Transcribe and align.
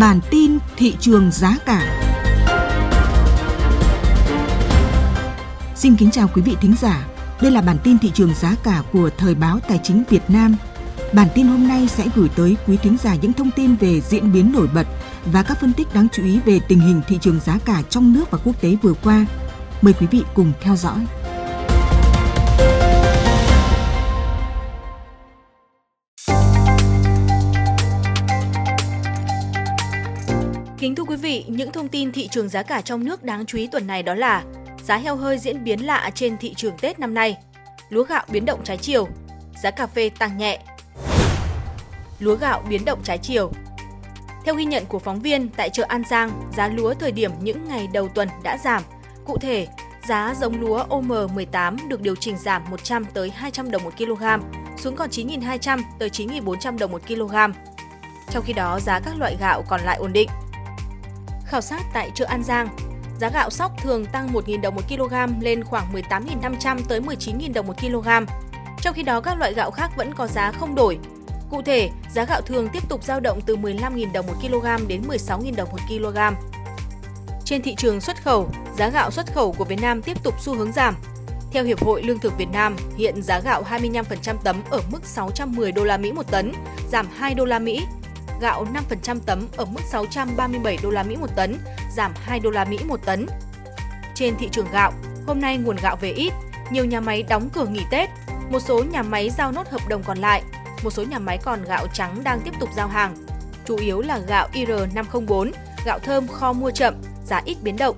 Bản 0.00 0.20
tin 0.30 0.58
thị 0.76 0.96
trường 1.00 1.30
giá 1.30 1.56
cả. 1.66 2.06
Xin 5.74 5.96
kính 5.96 6.10
chào 6.10 6.28
quý 6.34 6.42
vị 6.42 6.56
thính 6.60 6.74
giả. 6.80 7.06
Đây 7.40 7.50
là 7.50 7.62
bản 7.62 7.76
tin 7.84 7.98
thị 7.98 8.10
trường 8.14 8.34
giá 8.34 8.54
cả 8.62 8.82
của 8.92 9.10
Thời 9.18 9.34
báo 9.34 9.58
Tài 9.68 9.80
chính 9.82 10.02
Việt 10.10 10.22
Nam. 10.28 10.56
Bản 11.12 11.28
tin 11.34 11.46
hôm 11.46 11.68
nay 11.68 11.88
sẽ 11.88 12.06
gửi 12.14 12.28
tới 12.36 12.56
quý 12.66 12.76
thính 12.76 12.96
giả 13.02 13.14
những 13.14 13.32
thông 13.32 13.50
tin 13.50 13.74
về 13.74 14.00
diễn 14.00 14.32
biến 14.32 14.52
nổi 14.52 14.68
bật 14.74 14.86
và 15.24 15.42
các 15.42 15.60
phân 15.60 15.72
tích 15.72 15.94
đáng 15.94 16.08
chú 16.12 16.24
ý 16.24 16.40
về 16.44 16.60
tình 16.68 16.80
hình 16.80 17.00
thị 17.08 17.18
trường 17.20 17.40
giá 17.40 17.58
cả 17.64 17.82
trong 17.90 18.12
nước 18.12 18.30
và 18.30 18.38
quốc 18.44 18.60
tế 18.60 18.76
vừa 18.82 18.94
qua. 18.94 19.26
Mời 19.82 19.92
quý 19.92 20.06
vị 20.10 20.22
cùng 20.34 20.52
theo 20.60 20.76
dõi. 20.76 20.98
Kính 30.80 30.94
thưa 30.94 31.04
quý 31.04 31.16
vị, 31.16 31.44
những 31.48 31.72
thông 31.72 31.88
tin 31.88 32.12
thị 32.12 32.28
trường 32.28 32.48
giá 32.48 32.62
cả 32.62 32.80
trong 32.80 33.04
nước 33.04 33.22
đáng 33.22 33.46
chú 33.46 33.58
ý 33.58 33.66
tuần 33.66 33.86
này 33.86 34.02
đó 34.02 34.14
là 34.14 34.44
giá 34.84 34.96
heo 34.96 35.16
hơi 35.16 35.38
diễn 35.38 35.64
biến 35.64 35.86
lạ 35.86 36.10
trên 36.14 36.36
thị 36.36 36.54
trường 36.54 36.78
Tết 36.80 36.98
năm 36.98 37.14
nay, 37.14 37.36
lúa 37.88 38.04
gạo 38.04 38.24
biến 38.28 38.44
động 38.44 38.60
trái 38.64 38.76
chiều, 38.76 39.08
giá 39.62 39.70
cà 39.70 39.86
phê 39.86 40.10
tăng 40.18 40.38
nhẹ. 40.38 40.58
Lúa 42.18 42.36
gạo 42.36 42.64
biến 42.68 42.84
động 42.84 42.98
trái 43.04 43.18
chiều. 43.18 43.52
Theo 44.44 44.54
ghi 44.54 44.64
nhận 44.64 44.84
của 44.86 44.98
phóng 44.98 45.20
viên, 45.20 45.48
tại 45.48 45.70
chợ 45.70 45.84
An 45.88 46.02
Giang, 46.10 46.50
giá 46.56 46.68
lúa 46.68 46.94
thời 46.94 47.12
điểm 47.12 47.30
những 47.40 47.68
ngày 47.68 47.88
đầu 47.92 48.08
tuần 48.08 48.28
đã 48.42 48.58
giảm. 48.64 48.82
Cụ 49.24 49.38
thể, 49.38 49.68
giá 50.08 50.34
giống 50.40 50.60
lúa 50.60 50.84
OM18 50.88 51.88
được 51.88 52.00
điều 52.00 52.16
chỉnh 52.16 52.36
giảm 52.38 52.62
100 52.70 53.04
tới 53.14 53.30
200 53.30 53.70
đồng 53.70 53.84
một 53.84 53.96
kg, 53.98 54.22
xuống 54.76 54.96
còn 54.96 55.10
9.200 55.10 55.82
tới 55.98 56.08
9.400 56.08 56.78
đồng 56.78 56.92
một 56.92 57.02
kg. 57.08 57.34
Trong 58.30 58.44
khi 58.46 58.52
đó, 58.52 58.80
giá 58.80 59.00
các 59.00 59.14
loại 59.18 59.36
gạo 59.40 59.64
còn 59.68 59.80
lại 59.80 59.96
ổn 59.96 60.12
định. 60.12 60.28
Khảo 61.50 61.60
sát 61.60 61.82
tại 61.92 62.10
chợ 62.14 62.24
An 62.24 62.42
Giang, 62.42 62.68
giá 63.20 63.28
gạo 63.28 63.50
sóc 63.50 63.72
thường 63.82 64.06
tăng 64.06 64.32
1.000 64.32 64.60
đồng 64.60 64.74
một 64.74 64.82
kg 64.88 65.14
lên 65.40 65.64
khoảng 65.64 65.92
18.500 65.92 66.78
tới 66.88 67.00
19.000 67.00 67.52
đồng 67.52 67.66
một 67.66 67.80
kg. 67.80 68.08
Trong 68.82 68.94
khi 68.94 69.02
đó 69.02 69.20
các 69.20 69.38
loại 69.38 69.54
gạo 69.54 69.70
khác 69.70 69.90
vẫn 69.96 70.14
có 70.14 70.26
giá 70.26 70.52
không 70.52 70.74
đổi. 70.74 70.98
Cụ 71.50 71.62
thể, 71.62 71.90
giá 72.14 72.24
gạo 72.24 72.40
thường 72.40 72.68
tiếp 72.72 72.88
tục 72.88 73.04
dao 73.04 73.20
động 73.20 73.40
từ 73.46 73.56
15.000 73.56 74.12
đồng 74.12 74.26
một 74.26 74.32
kg 74.42 74.88
đến 74.88 75.02
16.000 75.08 75.56
đồng 75.56 75.68
một 75.70 75.78
kg. 75.88 76.18
Trên 77.44 77.62
thị 77.62 77.74
trường 77.74 78.00
xuất 78.00 78.22
khẩu, 78.22 78.50
giá 78.76 78.88
gạo 78.88 79.10
xuất 79.10 79.34
khẩu 79.34 79.52
của 79.52 79.64
Việt 79.64 79.80
Nam 79.80 80.02
tiếp 80.02 80.22
tục 80.22 80.34
xu 80.40 80.54
hướng 80.54 80.72
giảm. 80.72 80.94
Theo 81.52 81.64
Hiệp 81.64 81.84
hội 81.84 82.02
Lương 82.02 82.18
thực 82.18 82.38
Việt 82.38 82.48
Nam, 82.52 82.76
hiện 82.96 83.22
giá 83.22 83.40
gạo 83.40 83.64
25% 83.70 84.36
tấm 84.44 84.62
ở 84.70 84.80
mức 84.92 85.04
610 85.04 85.72
đô 85.72 85.84
la 85.84 85.96
Mỹ 85.96 86.12
một 86.12 86.30
tấn, 86.30 86.52
giảm 86.90 87.06
2 87.16 87.34
đô 87.34 87.44
la 87.44 87.58
Mỹ 87.58 87.86
gạo 88.40 88.66
5% 89.04 89.16
tấm 89.26 89.46
ở 89.56 89.64
mức 89.64 89.80
637 89.90 90.78
đô 90.82 90.90
la 90.90 91.02
Mỹ 91.02 91.16
một 91.16 91.36
tấn, 91.36 91.56
giảm 91.96 92.12
2 92.14 92.40
đô 92.40 92.50
la 92.50 92.64
Mỹ 92.64 92.78
một 92.88 93.00
tấn. 93.06 93.26
Trên 94.14 94.34
thị 94.38 94.48
trường 94.52 94.70
gạo, 94.72 94.92
hôm 95.26 95.40
nay 95.40 95.58
nguồn 95.58 95.76
gạo 95.82 95.96
về 96.00 96.12
ít, 96.12 96.32
nhiều 96.70 96.84
nhà 96.84 97.00
máy 97.00 97.22
đóng 97.22 97.48
cửa 97.52 97.66
nghỉ 97.66 97.82
Tết, 97.90 98.08
một 98.50 98.60
số 98.60 98.84
nhà 98.84 99.02
máy 99.02 99.30
giao 99.30 99.52
nốt 99.52 99.68
hợp 99.68 99.88
đồng 99.88 100.02
còn 100.02 100.18
lại, 100.18 100.42
một 100.84 100.90
số 100.90 101.02
nhà 101.02 101.18
máy 101.18 101.38
còn 101.42 101.64
gạo 101.64 101.86
trắng 101.92 102.24
đang 102.24 102.40
tiếp 102.40 102.52
tục 102.60 102.68
giao 102.76 102.88
hàng. 102.88 103.14
Chủ 103.64 103.76
yếu 103.76 104.00
là 104.00 104.18
gạo 104.18 104.48
IR504, 104.52 105.50
gạo 105.84 105.98
thơm 105.98 106.28
kho 106.28 106.52
mua 106.52 106.70
chậm, 106.70 106.94
giá 107.26 107.42
ít 107.44 107.56
biến 107.62 107.76
động. 107.76 107.96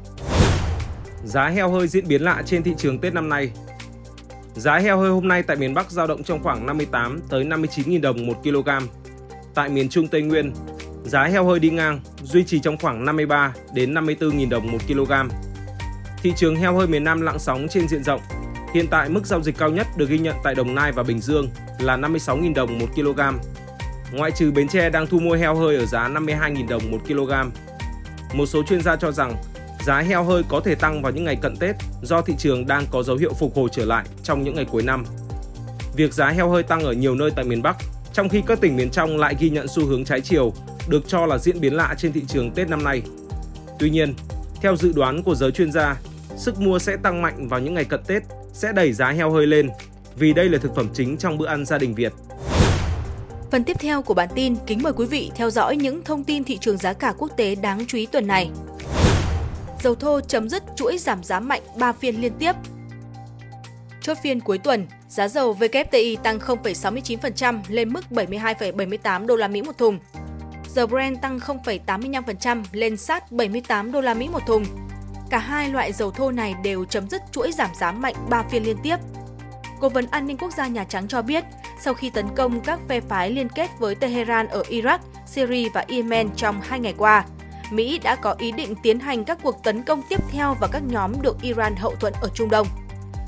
Giá 1.24 1.48
heo 1.48 1.70
hơi 1.70 1.88
diễn 1.88 2.08
biến 2.08 2.22
lạ 2.22 2.42
trên 2.46 2.62
thị 2.62 2.74
trường 2.78 2.98
Tết 2.98 3.14
năm 3.14 3.28
nay. 3.28 3.50
Giá 4.54 4.78
heo 4.78 4.98
hơi 4.98 5.10
hôm 5.10 5.28
nay 5.28 5.42
tại 5.42 5.56
miền 5.56 5.74
Bắc 5.74 5.90
giao 5.90 6.06
động 6.06 6.22
trong 6.24 6.42
khoảng 6.42 6.66
58 6.66 7.20
tới 7.28 7.44
59.000 7.44 8.00
đồng 8.00 8.26
một 8.26 8.42
kg, 8.42 8.68
Tại 9.54 9.68
miền 9.68 9.88
Trung 9.88 10.08
Tây 10.08 10.22
Nguyên, 10.22 10.52
giá 11.04 11.24
heo 11.24 11.44
hơi 11.44 11.58
đi 11.58 11.70
ngang, 11.70 12.00
duy 12.22 12.44
trì 12.44 12.60
trong 12.60 12.76
khoảng 12.78 13.04
53 13.04 13.52
đến 13.74 13.94
54.000 13.94 14.48
đồng 14.48 14.72
một 14.72 14.78
kg. 14.88 15.12
Thị 16.22 16.32
trường 16.36 16.56
heo 16.56 16.74
hơi 16.74 16.86
miền 16.86 17.04
Nam 17.04 17.20
lặng 17.20 17.38
sóng 17.38 17.66
trên 17.70 17.88
diện 17.88 18.04
rộng. 18.04 18.20
Hiện 18.74 18.86
tại 18.90 19.08
mức 19.08 19.26
giao 19.26 19.42
dịch 19.42 19.58
cao 19.58 19.70
nhất 19.70 19.86
được 19.96 20.08
ghi 20.08 20.18
nhận 20.18 20.36
tại 20.44 20.54
Đồng 20.54 20.74
Nai 20.74 20.92
và 20.92 21.02
Bình 21.02 21.20
Dương 21.20 21.48
là 21.78 21.96
56.000 21.96 22.54
đồng 22.54 22.78
một 22.78 22.86
kg. 22.94 23.20
Ngoại 24.12 24.30
trừ 24.30 24.52
Bến 24.52 24.68
Tre 24.68 24.90
đang 24.90 25.06
thu 25.06 25.18
mua 25.18 25.34
heo 25.34 25.54
hơi 25.54 25.76
ở 25.76 25.86
giá 25.86 26.08
52.000 26.08 26.68
đồng 26.68 26.90
một 26.90 26.98
kg. 27.08 27.32
Một 28.34 28.46
số 28.46 28.62
chuyên 28.62 28.82
gia 28.82 28.96
cho 28.96 29.12
rằng 29.12 29.36
giá 29.84 30.00
heo 30.00 30.24
hơi 30.24 30.42
có 30.48 30.60
thể 30.60 30.74
tăng 30.74 31.02
vào 31.02 31.12
những 31.12 31.24
ngày 31.24 31.36
cận 31.36 31.56
Tết 31.56 31.76
do 32.02 32.22
thị 32.22 32.34
trường 32.38 32.66
đang 32.66 32.84
có 32.90 33.02
dấu 33.02 33.16
hiệu 33.16 33.32
phục 33.32 33.56
hồi 33.56 33.68
trở 33.72 33.84
lại 33.84 34.04
trong 34.22 34.44
những 34.44 34.54
ngày 34.54 34.64
cuối 34.64 34.82
năm. 34.82 35.04
Việc 35.96 36.12
giá 36.12 36.28
heo 36.28 36.50
hơi 36.50 36.62
tăng 36.62 36.80
ở 36.80 36.92
nhiều 36.92 37.14
nơi 37.14 37.30
tại 37.36 37.44
miền 37.44 37.62
Bắc 37.62 37.76
trong 38.12 38.28
khi 38.28 38.42
các 38.46 38.60
tỉnh 38.60 38.76
miền 38.76 38.90
trong 38.90 39.18
lại 39.18 39.36
ghi 39.38 39.50
nhận 39.50 39.68
xu 39.68 39.86
hướng 39.86 40.04
trái 40.04 40.20
chiều, 40.20 40.52
được 40.88 41.08
cho 41.08 41.26
là 41.26 41.38
diễn 41.38 41.60
biến 41.60 41.74
lạ 41.74 41.94
trên 41.98 42.12
thị 42.12 42.22
trường 42.28 42.50
Tết 42.50 42.68
năm 42.68 42.84
nay. 42.84 43.02
Tuy 43.78 43.90
nhiên, 43.90 44.14
theo 44.60 44.76
dự 44.76 44.92
đoán 44.92 45.22
của 45.22 45.34
giới 45.34 45.50
chuyên 45.50 45.72
gia, 45.72 45.96
sức 46.36 46.60
mua 46.60 46.78
sẽ 46.78 46.96
tăng 46.96 47.22
mạnh 47.22 47.48
vào 47.48 47.60
những 47.60 47.74
ngày 47.74 47.84
cận 47.84 48.00
Tết, 48.06 48.22
sẽ 48.52 48.72
đẩy 48.72 48.92
giá 48.92 49.10
heo 49.10 49.30
hơi 49.30 49.46
lên, 49.46 49.70
vì 50.16 50.32
đây 50.32 50.48
là 50.48 50.58
thực 50.58 50.74
phẩm 50.74 50.88
chính 50.94 51.16
trong 51.16 51.38
bữa 51.38 51.46
ăn 51.46 51.64
gia 51.64 51.78
đình 51.78 51.94
Việt. 51.94 52.12
Phần 53.50 53.64
tiếp 53.64 53.76
theo 53.80 54.02
của 54.02 54.14
bản 54.14 54.28
tin, 54.34 54.56
kính 54.66 54.82
mời 54.82 54.92
quý 54.92 55.06
vị 55.06 55.30
theo 55.34 55.50
dõi 55.50 55.76
những 55.76 56.04
thông 56.04 56.24
tin 56.24 56.44
thị 56.44 56.58
trường 56.60 56.76
giá 56.76 56.92
cả 56.92 57.14
quốc 57.18 57.30
tế 57.36 57.54
đáng 57.54 57.84
chú 57.86 57.98
ý 57.98 58.06
tuần 58.06 58.26
này. 58.26 58.50
Dầu 59.82 59.94
thô 59.94 60.20
chấm 60.20 60.48
dứt 60.48 60.62
chuỗi 60.76 60.98
giảm 60.98 61.24
giá 61.24 61.40
mạnh 61.40 61.62
3 61.78 61.92
phiên 61.92 62.20
liên 62.20 62.32
tiếp. 62.38 62.52
Chốt 64.02 64.18
phiên 64.22 64.40
cuối 64.40 64.58
tuần, 64.58 64.86
Giá 65.08 65.28
dầu 65.28 65.56
WTI 65.60 66.16
tăng 66.16 66.38
0,69% 66.38 67.60
lên 67.68 67.92
mức 67.92 68.04
72,78 68.10 69.26
đô 69.26 69.36
la 69.36 69.48
Mỹ 69.48 69.62
một 69.62 69.78
thùng. 69.78 69.98
Dầu 70.68 70.86
Brent 70.86 71.22
tăng 71.22 71.38
0,85% 71.38 72.62
lên 72.72 72.96
sát 72.96 73.32
78 73.32 73.92
đô 73.92 74.00
la 74.00 74.14
Mỹ 74.14 74.28
một 74.28 74.46
thùng. 74.46 74.64
Cả 75.30 75.38
hai 75.38 75.68
loại 75.68 75.92
dầu 75.92 76.10
thô 76.10 76.30
này 76.30 76.54
đều 76.64 76.84
chấm 76.84 77.08
dứt 77.08 77.22
chuỗi 77.32 77.52
giảm 77.52 77.70
giá 77.80 77.92
mạnh 77.92 78.14
3 78.30 78.42
phiên 78.50 78.64
liên 78.64 78.76
tiếp. 78.82 78.96
Cố 79.80 79.88
vấn 79.88 80.06
an 80.10 80.26
ninh 80.26 80.36
quốc 80.36 80.52
gia 80.56 80.66
Nhà 80.66 80.84
Trắng 80.84 81.08
cho 81.08 81.22
biết, 81.22 81.44
sau 81.80 81.94
khi 81.94 82.10
tấn 82.10 82.26
công 82.36 82.60
các 82.60 82.80
phe 82.88 83.00
phái 83.00 83.30
liên 83.30 83.48
kết 83.48 83.70
với 83.78 83.94
Tehran 83.94 84.48
ở 84.48 84.62
Iraq, 84.62 84.98
Syria 85.26 85.68
và 85.74 85.84
Yemen 85.88 86.30
trong 86.36 86.60
hai 86.60 86.80
ngày 86.80 86.94
qua, 86.98 87.24
Mỹ 87.70 87.98
đã 88.02 88.16
có 88.16 88.34
ý 88.38 88.52
định 88.52 88.74
tiến 88.82 89.00
hành 89.00 89.24
các 89.24 89.38
cuộc 89.42 89.62
tấn 89.62 89.82
công 89.82 90.02
tiếp 90.08 90.20
theo 90.30 90.56
vào 90.60 90.70
các 90.72 90.82
nhóm 90.88 91.12
được 91.22 91.36
Iran 91.42 91.76
hậu 91.76 91.96
thuẫn 91.96 92.12
ở 92.22 92.28
Trung 92.34 92.50
Đông. 92.50 92.66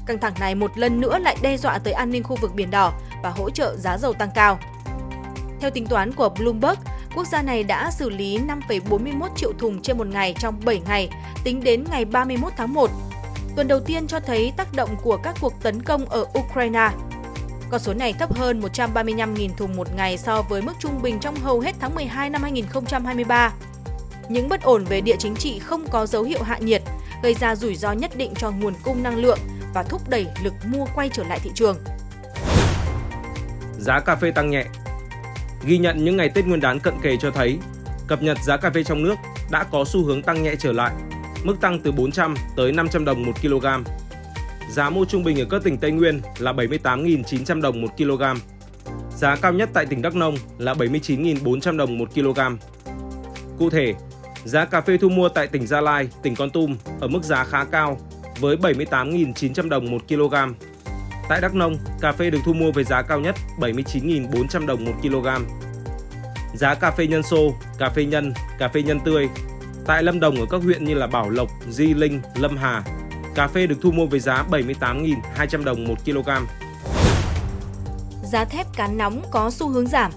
Căng 0.07 0.19
thẳng 0.19 0.35
này 0.41 0.55
một 0.55 0.79
lần 0.79 1.01
nữa 1.01 1.19
lại 1.19 1.37
đe 1.43 1.57
dọa 1.57 1.79
tới 1.79 1.93
an 1.93 2.11
ninh 2.11 2.23
khu 2.23 2.37
vực 2.37 2.55
Biển 2.55 2.71
Đỏ 2.71 2.93
và 3.23 3.31
hỗ 3.31 3.51
trợ 3.51 3.77
giá 3.77 3.99
dầu 3.99 4.13
tăng 4.13 4.31
cao. 4.35 4.59
Theo 5.61 5.71
tính 5.71 5.87
toán 5.87 6.13
của 6.13 6.29
Bloomberg, 6.29 6.79
quốc 7.15 7.27
gia 7.27 7.43
này 7.43 7.63
đã 7.63 7.91
xử 7.91 8.11
lý 8.11 8.39
5,41 8.69 9.29
triệu 9.37 9.53
thùng 9.59 9.83
trên 9.83 9.99
một 9.99 10.07
ngày 10.07 10.35
trong 10.39 10.61
7 10.65 10.81
ngày, 10.87 11.09
tính 11.45 11.65
đến 11.65 11.85
ngày 11.91 12.05
31 12.05 12.53
tháng 12.57 12.75
1. 12.75 12.91
Tuần 13.57 13.69
đầu 13.69 13.81
tiên 13.81 14.07
cho 14.07 14.21
thấy 14.21 14.53
tác 14.57 14.75
động 14.75 14.97
của 15.03 15.17
các 15.17 15.37
cuộc 15.41 15.53
tấn 15.63 15.83
công 15.83 16.05
ở 16.05 16.27
Ukraine. 16.39 16.91
Con 17.71 17.81
số 17.81 17.95
này 17.95 18.13
thấp 18.13 18.35
hơn 18.35 18.61
135.000 18.61 19.49
thùng 19.57 19.77
một 19.77 19.89
ngày 19.97 20.19
so 20.19 20.43
với 20.43 20.63
mức 20.63 20.73
trung 20.79 21.03
bình 21.03 21.19
trong 21.21 21.35
hầu 21.37 21.61
hết 21.61 21.75
tháng 21.81 21.95
12 21.95 22.31
năm 22.31 22.43
2023. 22.43 23.53
Những 24.29 24.49
bất 24.49 24.63
ổn 24.63 24.85
về 24.85 25.01
địa 25.01 25.17
chính 25.19 25.37
trị 25.37 25.59
không 25.59 25.87
có 25.91 26.07
dấu 26.07 26.23
hiệu 26.23 26.43
hạ 26.43 26.59
nhiệt, 26.59 26.83
gây 27.23 27.35
ra 27.35 27.57
rủi 27.57 27.75
ro 27.75 27.93
nhất 27.93 28.17
định 28.17 28.33
cho 28.37 28.51
nguồn 28.51 28.75
cung 28.83 29.03
năng 29.03 29.17
lượng 29.17 29.39
và 29.75 29.83
thúc 29.83 30.09
đẩy 30.09 30.27
lực 30.45 30.55
mua 30.67 30.87
quay 30.95 31.11
trở 31.13 31.25
lại 31.29 31.41
thị 31.43 31.51
trường. 31.55 31.77
Giá 33.79 34.01
cà 34.01 34.17
phê 34.17 34.31
tăng 34.31 34.51
nhẹ 34.51 34.65
Ghi 35.67 35.79
nhận 35.79 36.05
những 36.05 36.17
ngày 36.17 36.29
Tết 36.29 36.47
Nguyên 36.47 36.61
đán 36.61 36.81
cận 36.81 36.95
kề 37.03 37.17
cho 37.17 37.31
thấy, 37.31 37.59
cập 38.07 38.23
nhật 38.23 38.39
giá 38.45 38.57
cà 38.57 38.71
phê 38.71 38.85
trong 38.85 39.03
nước 39.03 39.15
đã 39.51 39.65
có 39.65 39.85
xu 39.85 40.05
hướng 40.05 40.23
tăng 40.23 40.43
nhẹ 40.43 40.55
trở 40.59 40.73
lại, 40.73 40.93
mức 41.45 41.61
tăng 41.61 41.81
từ 41.81 41.93
400 41.93 42.35
tới 42.57 42.73
500 42.73 43.05
đồng 43.05 43.23
một 43.23 43.33
kg. 43.43 43.67
Giá 44.71 44.91
mua 44.91 45.05
trung 45.05 45.25
bình 45.25 45.41
ở 45.41 45.45
các 45.51 45.63
tỉnh 45.65 45.79
Tây 45.79 45.91
Nguyên 45.91 46.21
là 46.39 46.53
78.900 46.53 47.61
đồng 47.61 47.83
một 47.83 47.89
kg. 47.97 48.23
Giá 49.17 49.37
cao 49.37 49.53
nhất 49.53 49.69
tại 49.73 49.87
tỉnh 49.87 50.03
Đắk 50.03 50.15
Nông 50.15 50.37
là 50.59 50.75
79.400 50.75 51.77
đồng 51.77 51.99
một 51.99 52.15
kg. 52.15 52.41
Cụ 53.59 53.71
thể, 53.71 53.95
giá 54.45 54.65
cà 54.65 54.81
phê 54.81 54.97
thu 54.97 55.09
mua 55.09 55.29
tại 55.29 55.47
tỉnh 55.47 55.67
Gia 55.67 55.81
Lai, 55.81 56.09
tỉnh 56.23 56.35
Con 56.35 56.51
Tum 56.51 56.77
ở 57.01 57.09
mức 57.09 57.23
giá 57.23 57.45
khá 57.45 57.65
cao 57.65 57.99
với 58.41 58.57
78.900 58.57 59.69
đồng 59.69 59.91
1 59.91 59.99
kg. 60.09 60.35
Tại 61.29 61.41
Đắk 61.41 61.55
Nông, 61.55 61.77
cà 62.01 62.13
phê 62.13 62.31
được 62.31 62.39
thu 62.45 62.53
mua 62.53 62.73
với 62.73 62.85
giá 62.85 63.03
cao 63.03 63.21
nhất 63.21 63.35
79.400 63.59 64.67
đồng 64.67 64.85
1 64.85 64.93
kg. 65.03 65.29
Giá 66.55 66.75
cà 66.75 66.91
phê 66.91 67.07
nhân 67.07 67.23
xô, 67.23 67.55
cà 67.79 67.91
phê 67.91 68.05
nhân, 68.05 68.33
cà 68.59 68.69
phê 68.69 68.83
nhân 68.83 69.01
tươi 69.01 69.29
tại 69.87 70.03
Lâm 70.03 70.21
Đồng 70.21 70.41
ở 70.41 70.47
các 70.51 70.63
huyện 70.63 70.85
như 70.85 70.95
là 70.95 71.07
Bảo 71.07 71.31
Lộc, 71.31 71.49
Di 71.71 71.95
Linh, 71.95 72.21
Lâm 72.35 72.57
Hà, 72.57 72.83
cà 73.35 73.49
phê 73.49 73.67
được 73.67 73.77
thu 73.83 73.91
mua 73.91 74.07
với 74.07 74.21
giá 74.21 74.45
78.200 74.51 75.65
đồng 75.65 75.85
1 75.85 75.95
kg. 76.05 76.31
Giá 78.25 78.45
thép 78.45 78.67
cán 78.77 78.99
nóng 78.99 79.23
có 79.31 79.51
xu 79.51 79.69
hướng 79.69 79.87
giảm. 79.87 80.13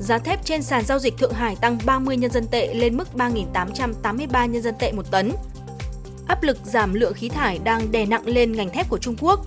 Giá 0.00 0.18
thép 0.18 0.44
trên 0.44 0.62
sàn 0.62 0.84
giao 0.84 0.98
dịch 0.98 1.18
Thượng 1.18 1.32
Hải 1.32 1.56
tăng 1.56 1.78
30 1.86 2.16
nhân 2.16 2.30
dân 2.30 2.46
tệ 2.50 2.74
lên 2.74 2.96
mức 2.96 3.08
3.883 3.14 4.46
nhân 4.46 4.62
dân 4.62 4.74
tệ 4.78 4.92
một 4.92 5.10
tấn, 5.10 5.32
áp 6.28 6.42
lực 6.42 6.58
giảm 6.64 6.94
lượng 6.94 7.14
khí 7.14 7.28
thải 7.28 7.58
đang 7.64 7.92
đè 7.92 8.06
nặng 8.06 8.26
lên 8.26 8.52
ngành 8.52 8.70
thép 8.70 8.88
của 8.88 8.98
Trung 8.98 9.16
Quốc. 9.20 9.40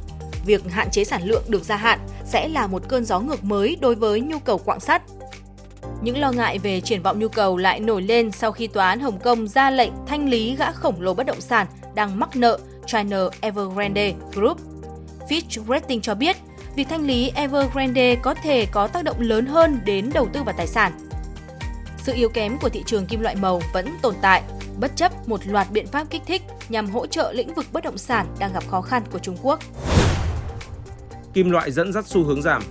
Việc 0.46 0.72
hạn 0.72 0.90
chế 0.92 1.04
sản 1.04 1.24
lượng 1.24 1.44
được 1.48 1.64
gia 1.64 1.76
hạn 1.76 2.00
sẽ 2.26 2.48
là 2.48 2.68
một 2.68 2.84
cơn 2.88 3.06
gió 3.06 3.20
ngược 3.20 3.44
mới 3.44 3.78
đối 3.82 3.96
với 3.96 4.22
nhu 4.22 4.40
cầu 4.40 4.58
quạng 4.58 4.80
sắt. 4.80 5.02
Những 6.02 6.18
lo 6.18 6.32
ngại 6.32 6.58
về 6.58 6.82
triển 6.82 7.02
vọng 7.02 7.20
nhu 7.20 7.28
cầu 7.28 7.58
lại 7.58 7.80
nổi 7.80 8.02
lên 8.02 8.32
sau 8.32 8.52
khi 8.52 8.68
tòa 8.68 8.90
án 8.90 9.00
Hồng 9.00 9.20
Kông 9.20 9.48
ra 9.48 9.70
lệnh 9.70 9.92
thanh 10.08 10.30
lý 10.30 10.56
gã 10.56 10.72
khổng 10.72 11.02
lồ 11.02 11.14
bất 11.14 11.26
động 11.26 11.42
sản 11.42 11.68
đang 11.96 12.20
mắc 12.20 12.36
nợ 12.36 12.60
China 12.86 13.18
Evergrande 13.42 14.14
Group. 14.34 14.58
Fitch 15.30 15.64
Rating 15.68 16.02
cho 16.02 16.16
biết, 16.16 16.38
việc 16.76 16.88
thanh 16.90 17.02
lý 17.02 17.32
Evergrande 17.36 18.16
có 18.16 18.34
thể 18.34 18.66
có 18.72 18.88
tác 18.88 19.04
động 19.04 19.20
lớn 19.20 19.46
hơn 19.46 19.80
đến 19.86 20.10
đầu 20.14 20.28
tư 20.34 20.44
và 20.46 20.52
tài 20.52 20.68
sản. 20.68 20.92
Sự 21.98 22.14
yếu 22.14 22.30
kém 22.30 22.58
của 22.58 22.70
thị 22.70 22.84
trường 22.86 23.06
kim 23.06 23.20
loại 23.20 23.36
màu 23.36 23.62
vẫn 23.74 23.88
tồn 24.02 24.16
tại, 24.22 24.42
bất 24.80 24.92
chấp 24.96 25.30
một 25.30 25.48
loạt 25.48 25.68
biện 25.72 25.88
pháp 25.88 26.08
kích 26.10 26.22
thích 26.28 26.42
nhằm 26.70 26.88
hỗ 26.88 27.08
trợ 27.08 27.32
lĩnh 27.34 27.54
vực 27.54 27.66
bất 27.72 27.84
động 27.84 27.98
sản 27.98 28.28
đang 28.40 28.54
gặp 28.54 28.64
khó 28.68 28.82
khăn 28.82 29.04
của 29.12 29.20
Trung 29.20 29.38
Quốc. 29.42 29.60
Kim 31.34 31.50
loại 31.50 31.72
dẫn 31.72 31.94
dắt 31.94 32.06
xu 32.08 32.24
hướng 32.24 32.42
giảm. 32.42 32.64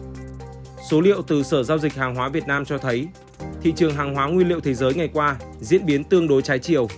Số 0.91 1.01
liệu 1.01 1.23
từ 1.23 1.43
Sở 1.43 1.63
Giao 1.63 1.79
dịch 1.79 1.95
Hàng 1.95 2.15
hóa 2.15 2.29
Việt 2.29 2.47
Nam 2.47 2.65
cho 2.65 2.79
thấy, 2.79 3.09
thị 3.63 3.73
trường 3.77 3.95
hàng 3.95 4.15
hóa 4.15 4.27
nguyên 4.27 4.49
liệu 4.49 4.61
thế 4.61 4.75
giới 4.75 4.95
ngày 4.95 5.09
qua 5.13 5.37
diễn 5.61 5.87
biến 5.87 6.05
tương 6.05 6.29
đối 6.29 6.43
trái 6.43 6.59
chiều. 6.59 6.89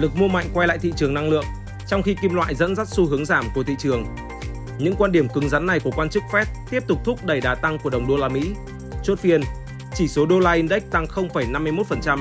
Lực 0.00 0.16
mua 0.16 0.28
mạnh 0.28 0.46
quay 0.54 0.68
lại 0.68 0.78
thị 0.78 0.92
trường 0.96 1.14
năng 1.14 1.30
lượng, 1.30 1.44
trong 1.88 2.02
khi 2.02 2.16
kim 2.22 2.34
loại 2.34 2.54
dẫn 2.54 2.76
dắt 2.76 2.88
xu 2.88 3.06
hướng 3.06 3.24
giảm 3.24 3.44
của 3.54 3.62
thị 3.62 3.74
trường. 3.78 4.04
Những 4.78 4.94
quan 4.98 5.12
điểm 5.12 5.28
cứng 5.28 5.48
rắn 5.48 5.66
này 5.66 5.80
của 5.80 5.90
quan 5.96 6.08
chức 6.08 6.22
Fed 6.32 6.44
tiếp 6.70 6.82
tục 6.86 6.98
thúc 7.04 7.24
đẩy 7.24 7.40
đà 7.40 7.54
tăng 7.54 7.78
của 7.78 7.90
đồng 7.90 8.08
đô 8.08 8.16
la 8.16 8.28
Mỹ. 8.28 8.50
Chốt 9.04 9.18
phiên, 9.18 9.40
chỉ 9.94 10.08
số 10.08 10.26
đô 10.26 10.38
la 10.40 10.52
index 10.52 10.82
tăng 10.90 11.06
0,51% 11.06 12.18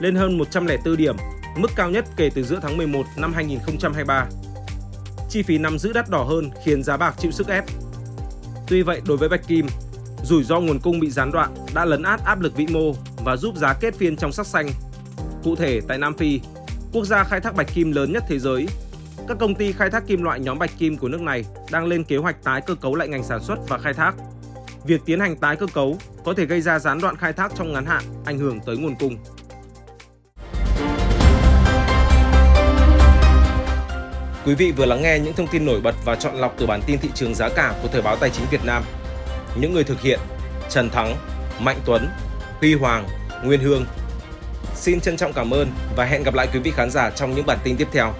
lên 0.00 0.14
hơn 0.14 0.38
104 0.38 0.96
điểm, 0.96 1.16
mức 1.56 1.70
cao 1.76 1.90
nhất 1.90 2.04
kể 2.16 2.30
từ 2.34 2.42
giữa 2.42 2.58
tháng 2.62 2.76
11 2.76 3.06
năm 3.16 3.32
2023. 3.32 4.26
Chi 5.30 5.42
phí 5.42 5.58
nắm 5.58 5.78
giữ 5.78 5.92
đắt 5.92 6.10
đỏ 6.10 6.22
hơn 6.22 6.50
khiến 6.64 6.82
giá 6.82 6.96
bạc 6.96 7.14
chịu 7.18 7.30
sức 7.30 7.48
ép. 7.48 7.64
Tuy 8.68 8.82
vậy, 8.82 9.00
đối 9.06 9.16
với 9.16 9.28
Bạch 9.28 9.46
Kim, 9.48 9.66
rủi 10.22 10.44
ro 10.44 10.60
nguồn 10.60 10.78
cung 10.78 11.00
bị 11.00 11.10
gián 11.10 11.32
đoạn 11.32 11.54
đã 11.74 11.84
lấn 11.84 12.02
át 12.02 12.20
áp 12.24 12.40
lực 12.40 12.56
vĩ 12.56 12.66
mô 12.66 12.92
và 13.24 13.36
giúp 13.36 13.56
giá 13.56 13.74
kết 13.74 13.94
phiên 13.94 14.16
trong 14.16 14.32
sắc 14.32 14.46
xanh. 14.46 14.68
Cụ 15.44 15.56
thể, 15.56 15.80
tại 15.88 15.98
Nam 15.98 16.14
Phi, 16.14 16.40
quốc 16.92 17.04
gia 17.04 17.24
khai 17.24 17.40
thác 17.40 17.54
bạch 17.54 17.74
kim 17.74 17.92
lớn 17.92 18.12
nhất 18.12 18.24
thế 18.28 18.38
giới, 18.38 18.66
các 19.28 19.36
công 19.40 19.54
ty 19.54 19.72
khai 19.72 19.90
thác 19.90 20.06
kim 20.06 20.22
loại 20.22 20.40
nhóm 20.40 20.58
bạch 20.58 20.70
kim 20.78 20.96
của 20.96 21.08
nước 21.08 21.20
này 21.20 21.44
đang 21.70 21.86
lên 21.86 22.04
kế 22.04 22.16
hoạch 22.16 22.44
tái 22.44 22.60
cơ 22.60 22.74
cấu 22.74 22.94
lại 22.94 23.08
ngành 23.08 23.24
sản 23.24 23.42
xuất 23.42 23.68
và 23.68 23.78
khai 23.78 23.94
thác. 23.94 24.14
Việc 24.84 25.00
tiến 25.04 25.20
hành 25.20 25.36
tái 25.36 25.56
cơ 25.56 25.66
cấu 25.66 25.98
có 26.24 26.34
thể 26.34 26.46
gây 26.46 26.60
ra 26.60 26.78
gián 26.78 27.00
đoạn 27.00 27.16
khai 27.16 27.32
thác 27.32 27.52
trong 27.54 27.72
ngắn 27.72 27.86
hạn, 27.86 28.02
ảnh 28.24 28.38
hưởng 28.38 28.60
tới 28.60 28.76
nguồn 28.76 28.94
cung. 28.98 29.16
Quý 34.48 34.54
vị 34.54 34.72
vừa 34.72 34.86
lắng 34.86 35.02
nghe 35.02 35.18
những 35.18 35.34
thông 35.34 35.46
tin 35.46 35.66
nổi 35.66 35.80
bật 35.80 35.94
và 36.04 36.16
chọn 36.16 36.36
lọc 36.36 36.54
từ 36.58 36.66
bản 36.66 36.80
tin 36.86 36.98
thị 36.98 37.08
trường 37.14 37.34
giá 37.34 37.48
cả 37.48 37.74
của 37.82 37.88
Thời 37.88 38.02
báo 38.02 38.16
Tài 38.16 38.30
chính 38.30 38.46
Việt 38.50 38.64
Nam. 38.64 38.82
Những 39.60 39.74
người 39.74 39.84
thực 39.84 40.00
hiện 40.00 40.18
Trần 40.70 40.90
Thắng, 40.90 41.16
Mạnh 41.58 41.76
Tuấn, 41.84 42.08
Huy 42.60 42.74
Hoàng, 42.74 43.08
Nguyên 43.44 43.60
Hương. 43.60 43.86
Xin 44.74 45.00
trân 45.00 45.16
trọng 45.16 45.32
cảm 45.32 45.50
ơn 45.50 45.70
và 45.96 46.04
hẹn 46.04 46.22
gặp 46.22 46.34
lại 46.34 46.48
quý 46.52 46.60
vị 46.60 46.72
khán 46.76 46.90
giả 46.90 47.10
trong 47.10 47.34
những 47.34 47.46
bản 47.46 47.58
tin 47.64 47.76
tiếp 47.76 47.88
theo. 47.92 48.12